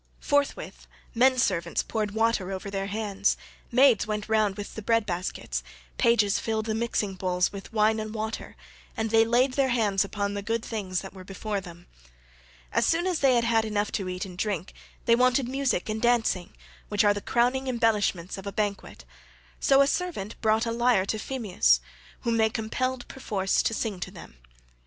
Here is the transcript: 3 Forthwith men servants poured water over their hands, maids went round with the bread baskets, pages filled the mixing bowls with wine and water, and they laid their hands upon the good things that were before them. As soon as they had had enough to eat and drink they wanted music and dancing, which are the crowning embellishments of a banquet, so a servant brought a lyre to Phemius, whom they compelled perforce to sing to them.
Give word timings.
3 0.19 0.29
Forthwith 0.29 0.87
men 1.13 1.37
servants 1.37 1.83
poured 1.83 2.09
water 2.15 2.51
over 2.51 2.71
their 2.71 2.87
hands, 2.87 3.37
maids 3.71 4.07
went 4.07 4.27
round 4.27 4.57
with 4.57 4.73
the 4.73 4.81
bread 4.81 5.05
baskets, 5.05 5.61
pages 5.99 6.39
filled 6.39 6.65
the 6.65 6.73
mixing 6.73 7.13
bowls 7.13 7.51
with 7.53 7.71
wine 7.71 7.99
and 7.99 8.15
water, 8.15 8.55
and 8.97 9.11
they 9.11 9.23
laid 9.23 9.53
their 9.53 9.69
hands 9.69 10.03
upon 10.03 10.33
the 10.33 10.41
good 10.41 10.65
things 10.65 11.01
that 11.01 11.13
were 11.13 11.23
before 11.23 11.61
them. 11.61 11.85
As 12.71 12.83
soon 12.83 13.05
as 13.05 13.19
they 13.19 13.35
had 13.35 13.43
had 13.43 13.63
enough 13.63 13.91
to 13.91 14.09
eat 14.09 14.25
and 14.25 14.39
drink 14.39 14.73
they 15.05 15.13
wanted 15.15 15.47
music 15.47 15.87
and 15.87 16.01
dancing, 16.01 16.55
which 16.89 17.03
are 17.03 17.13
the 17.13 17.21
crowning 17.21 17.67
embellishments 17.67 18.39
of 18.39 18.47
a 18.47 18.51
banquet, 18.51 19.05
so 19.59 19.83
a 19.83 19.85
servant 19.87 20.35
brought 20.41 20.65
a 20.65 20.71
lyre 20.71 21.05
to 21.05 21.19
Phemius, 21.19 21.79
whom 22.21 22.37
they 22.37 22.49
compelled 22.49 23.07
perforce 23.07 23.61
to 23.61 23.71
sing 23.75 23.99
to 23.99 24.09
them. 24.09 24.37